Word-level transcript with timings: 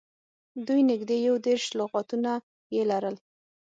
دوی 0.67 0.81
نږدې 0.91 1.17
یو 1.27 1.35
دېرش 1.47 1.65
لغاتونه 1.79 2.31
یې 2.75 2.83
لرل. 2.91 3.15